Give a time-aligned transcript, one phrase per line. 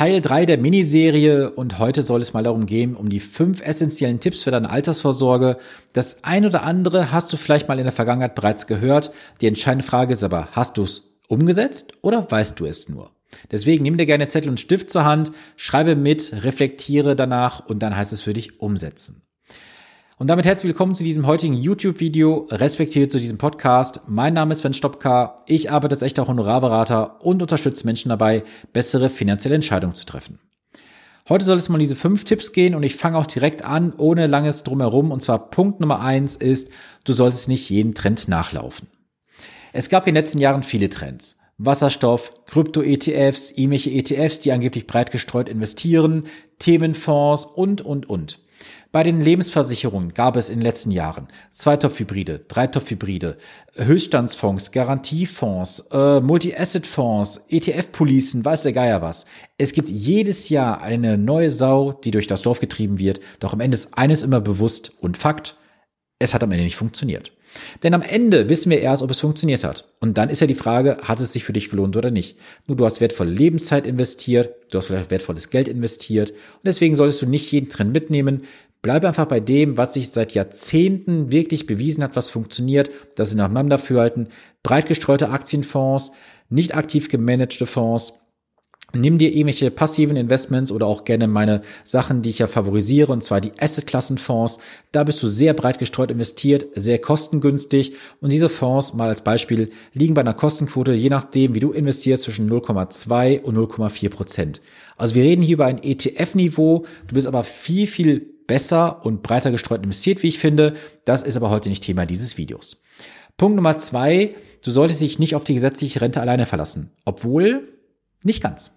[0.00, 4.18] Teil 3 der Miniserie und heute soll es mal darum gehen, um die fünf essentiellen
[4.18, 5.58] Tipps für deine Altersvorsorge.
[5.92, 9.12] Das ein oder andere hast du vielleicht mal in der Vergangenheit bereits gehört.
[9.42, 13.10] Die entscheidende Frage ist aber, hast du es umgesetzt oder weißt du es nur?
[13.50, 17.94] Deswegen nimm dir gerne Zettel und Stift zur Hand, schreibe mit, reflektiere danach und dann
[17.94, 19.20] heißt es für dich umsetzen.
[20.20, 24.02] Und damit herzlich willkommen zu diesem heutigen YouTube-Video, respektive zu diesem Podcast.
[24.06, 25.36] Mein Name ist Sven Stopka.
[25.46, 28.42] Ich arbeite als echter Honorarberater und unterstütze Menschen dabei,
[28.74, 30.38] bessere finanzielle Entscheidungen zu treffen.
[31.26, 33.94] Heute soll es mal um diese fünf Tipps gehen und ich fange auch direkt an,
[33.96, 35.10] ohne langes Drumherum.
[35.10, 36.68] Und zwar Punkt Nummer eins ist,
[37.04, 38.88] du solltest nicht jeden Trend nachlaufen.
[39.72, 41.38] Es gab in den letzten Jahren viele Trends.
[41.56, 46.24] Wasserstoff, Krypto-ETFs, irgendwelche ETFs, die angeblich breit gestreut investieren,
[46.58, 48.38] Themenfonds und, und, und.
[48.92, 53.36] Bei den Lebensversicherungen gab es in den letzten Jahren Zweitopfhybride, Dreitopfhybride,
[53.74, 59.26] Höchststandsfonds, Garantiefonds, äh, Multi-Asset-Fonds, ETF-Policen, weiß der Geier was.
[59.58, 63.20] Es gibt jedes Jahr eine neue Sau, die durch das Dorf getrieben wird.
[63.38, 65.56] Doch am Ende ist eines immer bewusst und Fakt,
[66.18, 67.32] es hat am Ende nicht funktioniert.
[67.82, 69.88] Denn am Ende wissen wir erst, ob es funktioniert hat.
[70.00, 72.38] Und dann ist ja die Frage, hat es sich für dich gelohnt oder nicht?
[72.66, 77.22] Nur du hast wertvolle Lebenszeit investiert, du hast vielleicht wertvolles Geld investiert und deswegen solltest
[77.22, 78.42] du nicht jeden Trend mitnehmen.
[78.82, 83.38] Bleib einfach bei dem, was sich seit Jahrzehnten wirklich bewiesen hat, was funktioniert, das sind
[83.38, 84.28] nacheinander fürhalten.
[84.62, 86.12] Breit gestreute Aktienfonds,
[86.48, 88.20] nicht aktiv gemanagte Fonds,
[88.92, 93.22] Nimm dir irgendwelche passiven Investments oder auch gerne meine Sachen, die ich ja favorisiere, und
[93.22, 94.58] zwar die Asset-Klassenfonds.
[94.90, 97.92] Da bist du sehr breit gestreut investiert, sehr kostengünstig.
[98.20, 102.24] Und diese Fonds, mal als Beispiel, liegen bei einer Kostenquote, je nachdem, wie du investierst,
[102.24, 104.60] zwischen 0,2 und 0,4 Prozent.
[104.96, 106.84] Also wir reden hier über ein ETF-Niveau.
[107.06, 110.72] Du bist aber viel, viel besser und breiter gestreut investiert, wie ich finde.
[111.04, 112.82] Das ist aber heute nicht Thema dieses Videos.
[113.36, 114.34] Punkt Nummer zwei,
[114.64, 116.90] du solltest dich nicht auf die gesetzliche Rente alleine verlassen.
[117.04, 117.68] Obwohl,
[118.24, 118.72] nicht ganz.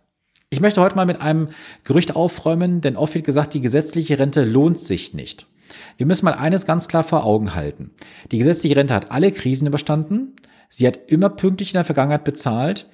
[0.51, 1.49] Ich möchte heute mal mit einem
[1.85, 5.47] Gerücht aufräumen, denn oft wird gesagt, die gesetzliche Rente lohnt sich nicht.
[5.97, 7.95] Wir müssen mal eines ganz klar vor Augen halten.
[8.31, 10.35] Die gesetzliche Rente hat alle Krisen überstanden.
[10.69, 12.87] Sie hat immer pünktlich in der Vergangenheit bezahlt.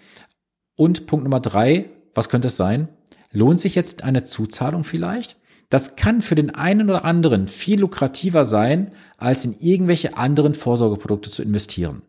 [0.78, 2.88] Und Punkt Nummer drei, was könnte es sein?
[3.34, 5.36] Lohnt sich jetzt eine Zuzahlung vielleicht?
[5.70, 11.30] Das kann für den einen oder anderen viel lukrativer sein, als in irgendwelche anderen Vorsorgeprodukte
[11.30, 12.02] zu investieren.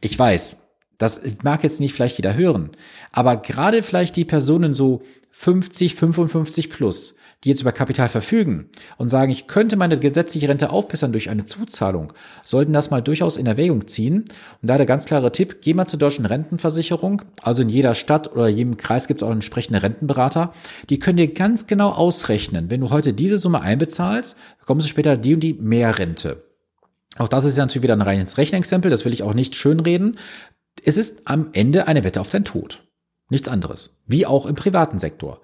[0.00, 0.56] Ich weiß,
[0.98, 2.70] das mag jetzt nicht vielleicht jeder hören,
[3.12, 9.10] aber gerade vielleicht die Personen so 50, 55 plus, die jetzt über Kapital verfügen und
[9.10, 12.12] sagen, ich könnte meine gesetzliche Rente aufbessern durch eine Zuzahlung,
[12.42, 14.24] sollten das mal durchaus in Erwägung ziehen.
[14.62, 17.22] Und da der ganz klare Tipp, geh mal zur deutschen Rentenversicherung.
[17.42, 20.52] Also in jeder Stadt oder jedem Kreis gibt es auch entsprechende Rentenberater.
[20.88, 25.16] Die können dir ganz genau ausrechnen, wenn du heute diese Summe einbezahlst, bekommst du später
[25.16, 26.42] die und die Mehrrente.
[27.18, 30.18] Auch das ist ja natürlich wieder ein reines Rechenexempel, das will ich auch nicht schönreden.
[30.82, 32.82] Es ist am Ende eine Wette auf dein Tod.
[33.30, 33.96] Nichts anderes.
[34.06, 35.40] Wie auch im privaten Sektor.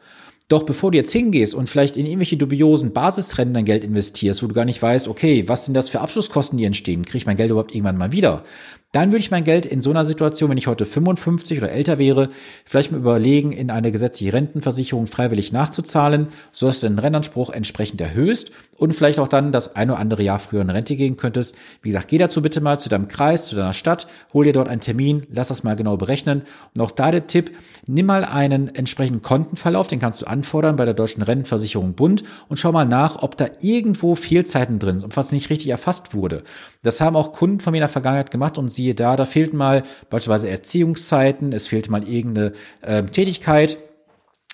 [0.51, 4.49] Doch bevor du jetzt hingehst und vielleicht in irgendwelche dubiosen Basisrennen dein Geld investierst, wo
[4.49, 7.37] du gar nicht weißt, okay, was sind das für Abschlusskosten, die entstehen, kriege ich mein
[7.37, 8.43] Geld überhaupt irgendwann mal wieder,
[8.93, 11.99] dann würde ich mein Geld in so einer Situation, wenn ich heute 55 oder älter
[11.99, 12.29] wäre,
[12.65, 18.01] vielleicht mal überlegen, in eine gesetzliche Rentenversicherung freiwillig nachzuzahlen, so dass du den Rentanspruch entsprechend
[18.01, 21.55] erhöhst und vielleicht auch dann das ein oder andere Jahr früher in Rente gehen könntest.
[21.83, 24.69] Wie gesagt, geh dazu bitte mal zu deinem Kreis, zu deiner Stadt, hol dir dort
[24.69, 26.43] einen Termin, lass das mal genau berechnen.
[26.75, 30.85] Und auch da der Tipp, nimm mal einen entsprechenden Kontenverlauf, den kannst du anfordern bei
[30.85, 35.17] der Deutschen Rentenversicherung Bund und schau mal nach, ob da irgendwo Fehlzeiten drin sind und
[35.17, 36.43] was nicht richtig erfasst wurde.
[36.83, 39.57] Das haben auch Kunden von mir in der Vergangenheit gemacht und siehe da, da fehlten
[39.57, 43.79] mal beispielsweise Erziehungszeiten, es fehlte mal irgendeine äh, Tätigkeit,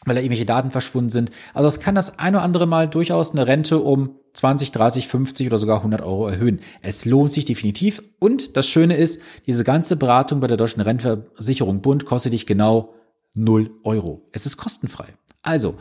[0.05, 1.31] weil da irgendwelche Daten verschwunden sind.
[1.55, 5.47] Also es kann das ein oder andere Mal durchaus eine Rente um 20, 30, 50
[5.47, 6.61] oder sogar 100 Euro erhöhen.
[6.83, 8.03] Es lohnt sich definitiv.
[8.19, 12.95] Und das Schöne ist, diese ganze Beratung bei der Deutschen Rentenversicherung Bund kostet dich genau
[13.35, 14.29] 0 Euro.
[14.33, 15.07] Es ist kostenfrei.
[15.43, 15.77] Also,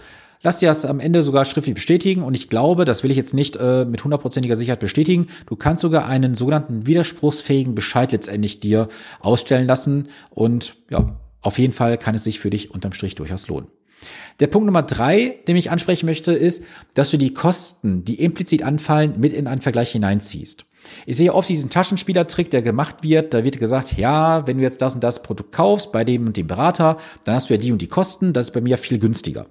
[0.46, 3.34] Lass dir das am Ende sogar schriftlich bestätigen und ich glaube, das will ich jetzt
[3.34, 5.26] nicht äh, mit hundertprozentiger Sicherheit bestätigen.
[5.48, 8.88] Du kannst sogar einen sogenannten widerspruchsfähigen Bescheid letztendlich dir
[9.20, 13.48] ausstellen lassen und ja, auf jeden Fall kann es sich für dich unterm Strich durchaus
[13.48, 13.70] lohnen.
[14.40, 18.62] Der Punkt Nummer drei, den ich ansprechen möchte, ist, dass du die Kosten, die implizit
[18.62, 20.68] anfallen, mit in einen Vergleich hineinziehst.
[21.06, 23.34] Ich sehe oft diesen Taschenspielertrick, der gemacht wird.
[23.34, 26.38] Da wird gesagt, ja, wenn du jetzt das und das Produkt kaufst bei dem und
[26.38, 28.34] dem Berater, dann hast du ja die und die Kosten.
[28.34, 29.48] Das ist bei mir viel günstiger.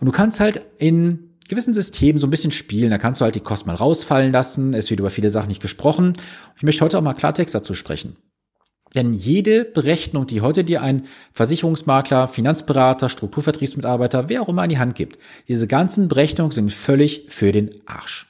[0.00, 2.90] Und du kannst halt in gewissen Systemen so ein bisschen spielen.
[2.90, 4.74] Da kannst du halt die Kosten mal rausfallen lassen.
[4.74, 6.12] Es wird über viele Sachen nicht gesprochen.
[6.56, 8.16] Ich möchte heute auch mal Klartext dazu sprechen.
[8.94, 14.78] Denn jede Berechnung, die heute dir ein Versicherungsmakler, Finanzberater, Strukturvertriebsmitarbeiter, wer auch immer an die
[14.78, 18.27] Hand gibt, diese ganzen Berechnungen sind völlig für den Arsch.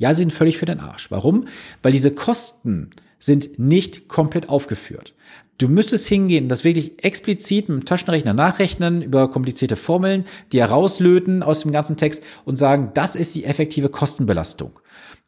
[0.00, 1.10] Ja, sie sind völlig für den Arsch.
[1.10, 1.44] Warum?
[1.82, 2.88] Weil diese Kosten
[3.18, 5.12] sind nicht komplett aufgeführt.
[5.58, 11.42] Du müsstest hingehen, das wirklich explizit mit dem Taschenrechner nachrechnen, über komplizierte Formeln, die herauslöten
[11.42, 14.80] aus dem ganzen Text und sagen, das ist die effektive Kostenbelastung.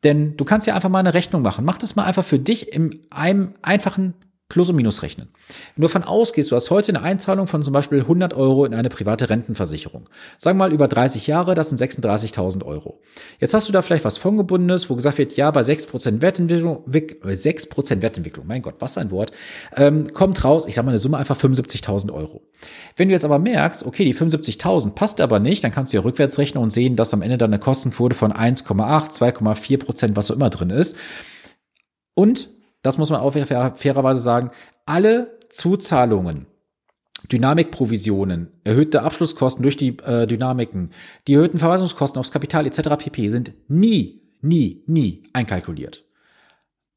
[0.05, 1.67] Denn du kannst ja einfach mal eine Rechnung machen.
[1.67, 4.15] Mach das mal einfach für dich in einem einfachen
[4.53, 5.29] Plus und Minus rechnen.
[5.75, 8.75] Wenn du davon ausgehst, du hast heute eine Einzahlung von zum Beispiel 100 Euro in
[8.75, 10.11] eine private Rentenversicherung.
[10.37, 13.01] Sagen wir mal über 30 Jahre, das sind 36.000 Euro.
[13.41, 18.03] Jetzt hast du da vielleicht was Fondgebundenes, wo gesagt wird, ja, bei 6% Wertentwicklung, 6%
[18.03, 19.33] Wertentwicklung, mein Gott, was ein Wort,
[19.75, 22.43] ähm, kommt raus, ich sag mal eine Summe einfach 75.000 Euro.
[22.99, 26.03] Wenn du jetzt aber merkst, okay, die 75.000 passt aber nicht, dann kannst du ja
[26.03, 30.35] rückwärts rechnen und sehen, dass am Ende dann eine Kostenquote von 1,8, 2,4% was so
[30.35, 30.95] immer drin ist.
[32.15, 32.51] Und
[32.83, 34.51] das muss man auch fairerweise sagen,
[34.87, 36.47] alle Zuzahlungen,
[37.31, 40.91] Dynamikprovisionen, erhöhte Abschlusskosten durch die äh, Dynamiken,
[41.29, 42.97] die erhöhten Verwaltungskosten aufs Kapital etc.
[42.99, 43.29] pp.
[43.29, 46.05] sind nie, nie, nie einkalkuliert.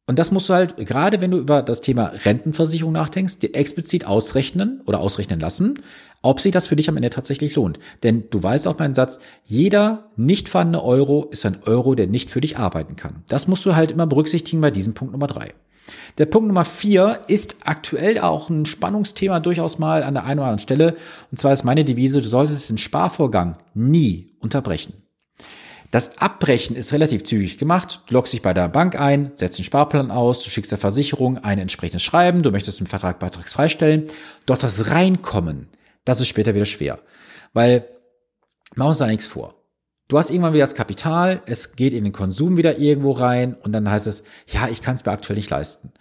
[0.07, 4.05] Und das musst du halt, gerade wenn du über das Thema Rentenversicherung nachdenkst, dir explizit
[4.05, 5.79] ausrechnen oder ausrechnen lassen,
[6.21, 7.79] ob sich das für dich am Ende tatsächlich lohnt.
[8.03, 12.29] Denn du weißt auch meinen Satz, jeder nicht vorhandene Euro ist ein Euro, der nicht
[12.29, 13.23] für dich arbeiten kann.
[13.29, 15.53] Das musst du halt immer berücksichtigen bei diesem Punkt Nummer drei.
[16.17, 20.47] Der Punkt Nummer vier ist aktuell auch ein Spannungsthema durchaus mal an der einen oder
[20.47, 20.95] anderen Stelle.
[21.31, 24.93] Und zwar ist meine Devise, du solltest den Sparvorgang nie unterbrechen.
[25.91, 28.01] Das Abbrechen ist relativ zügig gemacht.
[28.07, 31.37] Du loggst dich bei der Bank ein, setzt den Sparplan aus, du schickst der Versicherung
[31.37, 34.07] ein entsprechendes Schreiben, du möchtest den Vertrag beitragsfrei stellen.
[34.45, 35.67] Doch das Reinkommen,
[36.03, 36.99] das ist später wieder schwer.
[37.53, 37.85] Weil,
[38.75, 39.55] machen wir uns da nichts vor.
[40.07, 43.71] Du hast irgendwann wieder das Kapital, es geht in den Konsum wieder irgendwo rein und
[43.71, 45.91] dann heißt es, ja, ich kann es mir aktuell nicht leisten.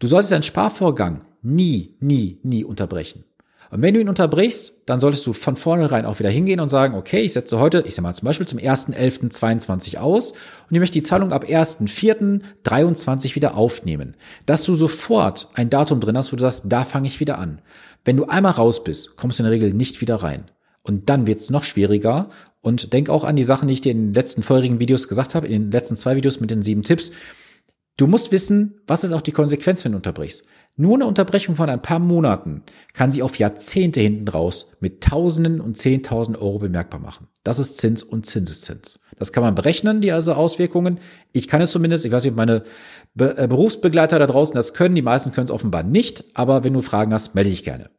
[0.00, 3.24] Du solltest deinen Sparvorgang nie, nie, nie unterbrechen.
[3.70, 6.96] Und wenn du ihn unterbrichst, dann solltest du von vornherein auch wieder hingehen und sagen,
[6.96, 10.94] okay, ich setze heute, ich sag mal zum Beispiel zum 1.11.22 aus und ich möchte
[10.94, 14.16] die Zahlung ab 1.4.23 wieder aufnehmen.
[14.44, 17.62] Dass du sofort ein Datum drin hast, wo du sagst, da fange ich wieder an.
[18.04, 20.50] Wenn du einmal raus bist, kommst du in der Regel nicht wieder rein.
[20.82, 22.28] Und dann wird es noch schwieriger.
[22.62, 25.34] Und denk auch an die Sachen, die ich dir in den letzten vorherigen Videos gesagt
[25.34, 27.12] habe, in den letzten zwei Videos mit den sieben Tipps.
[27.98, 30.44] Du musst wissen, was ist auch die Konsequenz, wenn du unterbrichst.
[30.76, 32.62] Nur eine Unterbrechung von ein paar Monaten
[32.94, 37.28] kann sich auf Jahrzehnte hinten raus mit Tausenden und Zehntausend Euro bemerkbar machen.
[37.44, 39.00] Das ist Zins und Zinseszins.
[39.18, 41.00] Das kann man berechnen, die also Auswirkungen.
[41.32, 42.64] Ich kann es zumindest, ich weiß nicht, ob meine
[43.14, 44.94] Be äh, Berufsbegleiter da draußen das können.
[44.94, 46.24] Die meisten können es offenbar nicht.
[46.32, 47.90] Aber wenn du Fragen hast, melde dich gerne.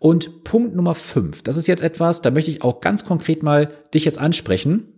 [0.00, 3.68] Und Punkt Nummer fünf, das ist jetzt etwas, da möchte ich auch ganz konkret mal
[3.92, 4.94] dich jetzt ansprechen.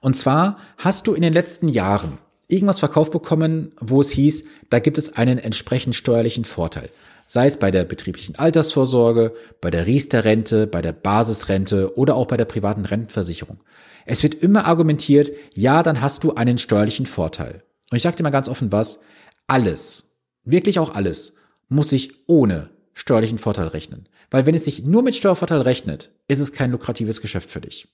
[0.00, 4.78] Und zwar hast du in den letzten Jahren irgendwas verkauft bekommen, wo es hieß, da
[4.78, 6.90] gibt es einen entsprechend steuerlichen Vorteil.
[7.28, 12.36] Sei es bei der betrieblichen Altersvorsorge, bei der Riester-Rente, bei der Basisrente oder auch bei
[12.36, 13.64] der privaten Rentenversicherung.
[14.04, 17.62] Es wird immer argumentiert, ja, dann hast du einen steuerlichen Vorteil.
[17.90, 19.00] Und ich sage dir mal ganz offen was,
[19.46, 21.32] alles, wirklich auch alles,
[21.70, 24.08] muss sich ohne steuerlichen Vorteil rechnen.
[24.30, 27.88] Weil wenn es sich nur mit Steuervorteil rechnet, ist es kein lukratives Geschäft für dich.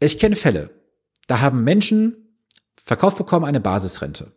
[0.00, 0.70] Ich kenne Fälle,
[1.26, 2.16] da haben Menschen
[2.84, 4.32] verkauft bekommen eine Basisrente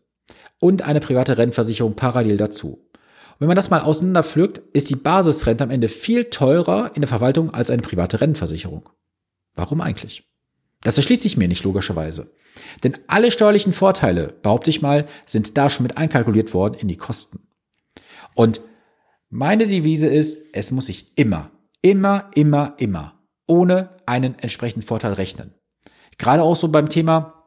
[0.60, 2.88] und eine private Rentenversicherung parallel dazu.
[3.32, 7.08] Und wenn man das mal auseinanderpflückt, ist die Basisrente am Ende viel teurer in der
[7.08, 8.90] Verwaltung als eine private Rentenversicherung.
[9.56, 10.28] Warum eigentlich?
[10.84, 12.32] Das erschließt sich mir nicht logischerweise.
[12.84, 16.98] Denn alle steuerlichen Vorteile, behaupte ich mal, sind da schon mit einkalkuliert worden in die
[16.98, 17.48] Kosten.
[18.34, 18.62] Und
[19.32, 21.50] meine Devise ist, es muss sich immer,
[21.82, 23.16] immer, immer, immer
[23.48, 25.54] ohne einen entsprechenden Vorteil rechnen.
[26.18, 27.46] Gerade auch so beim Thema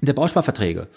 [0.00, 0.88] der Bausparverträge.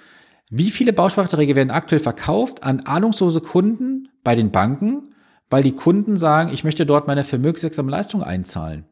[0.52, 5.16] Wie viele Bausparverträge werden aktuell verkauft an ahnungslose Kunden bei den Banken,
[5.50, 8.86] weil die Kunden sagen, ich möchte dort meine vermögenswirksame Leistung einzahlen?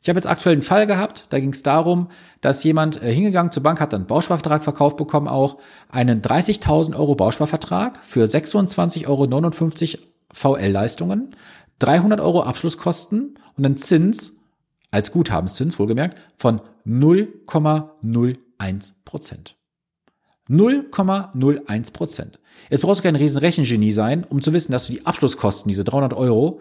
[0.00, 2.08] Ich habe jetzt aktuell einen Fall gehabt, da ging es darum,
[2.40, 5.58] dass jemand äh, hingegangen zur Bank hat, einen Bausparvertrag verkauft bekommen, auch
[5.88, 9.24] einen 30.000 Euro Bausparvertrag für 26,59 Euro
[10.32, 11.36] VL-Leistungen,
[11.78, 14.36] 300 Euro Abschlusskosten und einen Zins,
[14.90, 19.56] als Guthabenszins wohlgemerkt, von 0,01 Prozent.
[20.48, 22.40] 0,01 Prozent.
[22.70, 25.84] Jetzt brauchst du kein riesen Rechengenie sein, um zu wissen, dass du die Abschlusskosten, diese
[25.84, 26.60] 300 Euro,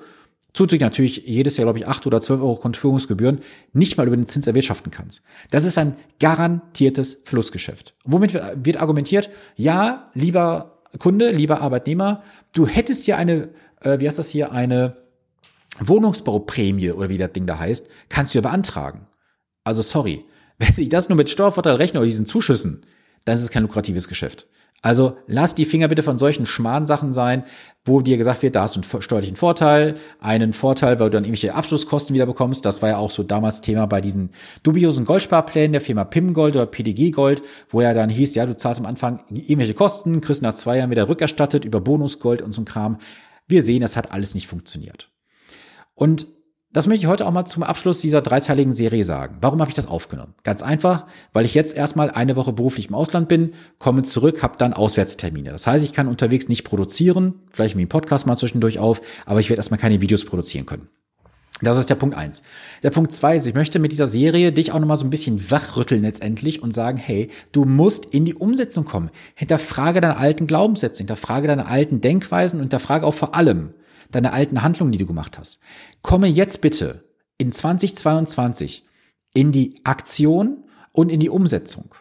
[0.54, 3.40] zuzüglich natürlich jedes Jahr, glaube ich, 8 oder 12 Euro Kontoführungsgebühren,
[3.74, 5.22] nicht mal über den Zins erwirtschaften kannst.
[5.52, 7.96] Das ist ein garantiertes Flussgeschäft.
[8.04, 13.50] Womit wird argumentiert, ja, lieber Kunde, lieber Arbeitnehmer, du hättest ja eine,
[13.82, 14.98] äh, wie heißt das hier, eine
[15.80, 19.08] Wohnungsbauprämie oder wie das Ding da heißt, kannst du ja beantragen.
[19.64, 20.26] Also sorry,
[20.58, 22.86] wenn ich das nur mit Steuervorteil rechne oder diesen Zuschüssen,
[23.26, 24.48] dann ist es kein lukratives Geschäft.
[24.84, 27.44] Also lass die Finger bitte von solchen Schmarrn-Sachen sein,
[27.84, 31.24] wo dir gesagt wird, da hast du einen steuerlichen Vorteil, einen Vorteil, weil du dann
[31.24, 32.64] irgendwelche Abschlusskosten wieder bekommst.
[32.64, 34.30] Das war ja auch so damals Thema bei diesen
[34.62, 38.56] dubiosen Goldsparplänen der Firma PIM Gold oder PDG Gold, wo ja dann hieß, ja, du
[38.56, 42.62] zahlst am Anfang irgendwelche Kosten, kriegst nach zwei Jahren wieder rückerstattet über Bonusgold und so
[42.62, 42.98] ein Kram.
[43.48, 45.10] Wir sehen, es hat alles nicht funktioniert.
[45.96, 46.28] Und
[46.78, 49.38] das möchte ich heute auch mal zum Abschluss dieser dreiteiligen Serie sagen.
[49.42, 50.36] Warum habe ich das aufgenommen?
[50.44, 54.60] Ganz einfach, weil ich jetzt erstmal eine Woche beruflich im Ausland bin, komme zurück, habe
[54.60, 55.50] dann Auswärtstermine.
[55.50, 59.40] Das heißt, ich kann unterwegs nicht produzieren, vielleicht mir einen Podcast mal zwischendurch auf, aber
[59.40, 60.88] ich werde erstmal keine Videos produzieren können.
[61.64, 62.44] Das ist der Punkt eins.
[62.84, 65.50] Der Punkt zwei ist, ich möchte mit dieser Serie dich auch nochmal so ein bisschen
[65.50, 69.10] wachrütteln letztendlich und sagen, hey, du musst in die Umsetzung kommen.
[69.34, 73.74] Hinterfrage deine alten Glaubenssätze, hinterfrage deine alten Denkweisen und hinterfrage auch vor allem,
[74.12, 75.60] deine alten Handlungen, die du gemacht hast.
[76.02, 77.04] Komme jetzt bitte
[77.38, 78.86] in 2022
[79.34, 81.94] in die Aktion und in die Umsetzung.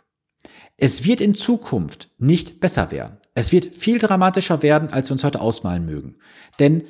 [0.77, 3.19] Es wird in Zukunft nicht besser werden.
[3.35, 6.17] Es wird viel dramatischer werden, als wir uns heute ausmalen mögen.
[6.59, 6.85] Denn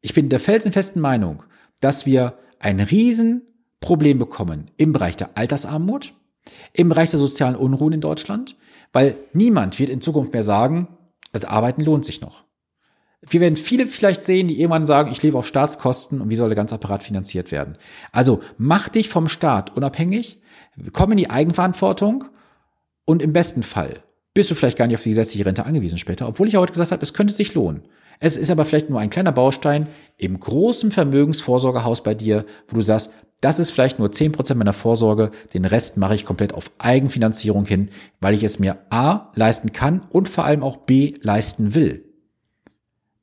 [0.00, 1.42] ich bin der felsenfesten Meinung,
[1.80, 6.14] dass wir ein Riesenproblem bekommen im Bereich der Altersarmut,
[6.72, 8.56] im Bereich der sozialen Unruhen in Deutschland,
[8.92, 10.88] weil niemand wird in Zukunft mehr sagen,
[11.32, 12.44] das Arbeiten lohnt sich noch.
[13.28, 16.48] Wir werden viele vielleicht sehen, die irgendwann sagen, ich lebe auf Staatskosten und wie soll
[16.48, 17.76] der ganze Apparat finanziert werden.
[18.12, 20.40] Also mach dich vom Staat unabhängig,
[20.92, 22.24] komm in die Eigenverantwortung
[23.04, 26.28] und im besten Fall bist du vielleicht gar nicht auf die gesetzliche Rente angewiesen später,
[26.28, 27.82] obwohl ich ja heute gesagt habe, es könnte sich lohnen.
[28.20, 29.86] Es ist aber vielleicht nur ein kleiner Baustein
[30.18, 34.74] im großen Vermögensvorsorgehaus bei dir, wo du sagst, das ist vielleicht nur zehn Prozent meiner
[34.74, 39.72] Vorsorge, den Rest mache ich komplett auf Eigenfinanzierung hin, weil ich es mir A leisten
[39.72, 42.09] kann und vor allem auch B leisten will.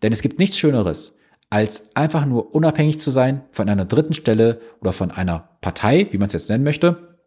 [0.01, 1.13] Denn es gibt nichts Schöneres,
[1.49, 6.17] als einfach nur unabhängig zu sein von einer dritten Stelle oder von einer Partei, wie
[6.17, 7.17] man es jetzt nennen möchte,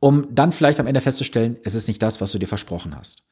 [0.00, 3.26] um dann vielleicht am Ende festzustellen, es ist nicht das, was du dir versprochen hast.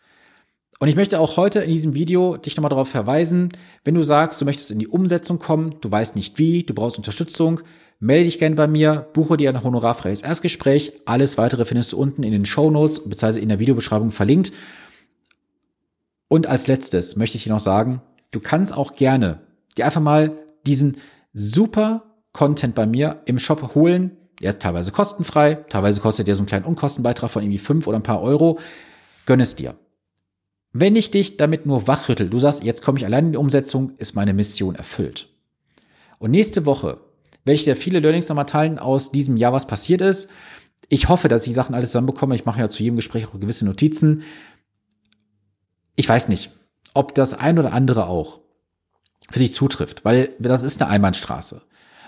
[0.80, 3.50] Und ich möchte auch heute in diesem Video dich nochmal darauf verweisen,
[3.84, 6.96] wenn du sagst, du möchtest in die Umsetzung kommen, du weißt nicht wie, du brauchst
[6.96, 7.60] Unterstützung,
[8.00, 10.92] melde dich gerne bei mir, buche dir ein honorarfreies Erstgespräch.
[11.04, 13.40] Alles weitere findest du unten in den Show Notes bzw.
[13.40, 14.52] in der Videobeschreibung verlinkt.
[16.28, 18.02] Und als letztes möchte ich dir noch sagen,
[18.34, 19.40] du kannst auch gerne
[19.76, 20.36] dir einfach mal
[20.66, 20.96] diesen
[21.32, 24.16] super Content bei mir im Shop holen.
[24.40, 27.98] Der ist teilweise kostenfrei, teilweise kostet der so einen kleinen Unkostenbeitrag von irgendwie fünf oder
[27.98, 28.58] ein paar Euro.
[29.26, 29.76] Gönn es dir.
[30.72, 33.92] Wenn ich dich damit nur wachrüttel, du sagst, jetzt komme ich allein in die Umsetzung,
[33.98, 35.28] ist meine Mission erfüllt.
[36.18, 37.00] Und nächste Woche
[37.44, 40.28] werde ich dir viele Learnings nochmal teilen aus diesem Jahr, was passiert ist.
[40.88, 42.34] Ich hoffe, dass ich die Sachen alles zusammenbekomme.
[42.34, 44.22] Ich mache ja zu jedem Gespräch auch gewisse Notizen.
[45.94, 46.50] Ich weiß nicht
[46.94, 48.40] ob das ein oder andere auch
[49.30, 51.62] für dich zutrifft, weil das ist eine Einbahnstraße.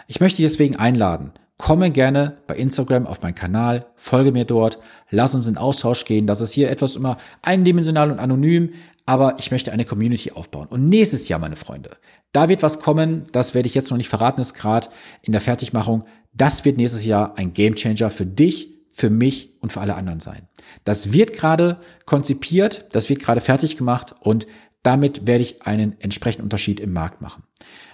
[0.06, 1.32] Ich möchte dich deswegen einladen.
[1.58, 4.78] Komme gerne bei Instagram auf meinen Kanal, folge mir dort,
[5.10, 6.26] lass uns in Austausch gehen.
[6.26, 8.74] Das ist hier etwas immer eindimensional und anonym,
[9.06, 10.66] aber ich möchte eine Community aufbauen.
[10.66, 11.96] Und nächstes Jahr, meine Freunde,
[12.32, 14.88] da wird was kommen, das werde ich jetzt noch nicht verraten, ist gerade
[15.22, 16.04] in der Fertigmachung.
[16.34, 20.48] Das wird nächstes Jahr ein Gamechanger für dich, für mich und für alle anderen sein.
[20.84, 24.46] Das wird gerade konzipiert, das wird gerade fertig gemacht und
[24.86, 27.42] damit werde ich einen entsprechenden Unterschied im Markt machen.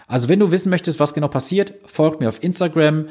[0.07, 3.07] Also wenn du wissen möchtest, was genau passiert, folg mir auf Instagram,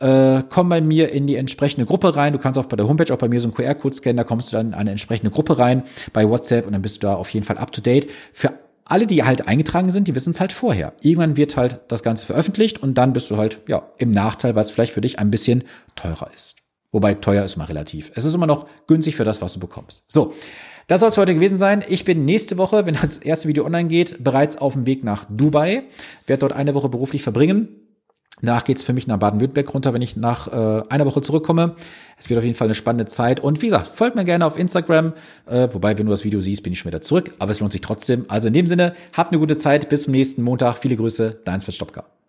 [0.00, 2.32] äh, komm bei mir in die entsprechende Gruppe rein.
[2.32, 4.52] Du kannst auch bei der Homepage auch bei mir so einen QR-Code scannen, da kommst
[4.52, 7.30] du dann in eine entsprechende Gruppe rein bei WhatsApp und dann bist du da auf
[7.30, 8.10] jeden Fall up to date.
[8.32, 8.52] Für
[8.84, 10.94] alle, die halt eingetragen sind, die wissen es halt vorher.
[11.00, 14.62] Irgendwann wird halt das Ganze veröffentlicht und dann bist du halt ja im Nachteil, weil
[14.62, 15.62] es vielleicht für dich ein bisschen
[15.94, 16.56] teurer ist.
[16.90, 18.10] Wobei teuer ist mal relativ.
[18.16, 20.10] Es ist immer noch günstig für das, was du bekommst.
[20.10, 20.34] So,
[20.90, 21.84] das soll es heute gewesen sein.
[21.88, 25.24] Ich bin nächste Woche, wenn das erste Video online geht, bereits auf dem Weg nach
[25.30, 25.84] Dubai.
[26.26, 27.68] Werde dort eine Woche beruflich verbringen.
[28.42, 31.76] Danach geht's für mich nach Baden-Württemberg runter, wenn ich nach äh, einer Woche zurückkomme.
[32.18, 33.38] Es wird auf jeden Fall eine spannende Zeit.
[33.38, 35.12] Und wie gesagt, folgt mir gerne auf Instagram.
[35.46, 37.34] Äh, wobei, wenn du das Video siehst, bin ich schon wieder zurück.
[37.38, 38.24] Aber es lohnt sich trotzdem.
[38.26, 39.88] Also in dem Sinne, habt eine gute Zeit.
[39.90, 40.78] Bis zum nächsten Montag.
[40.78, 41.40] Viele Grüße.
[41.44, 42.19] Dein Sven Stopka.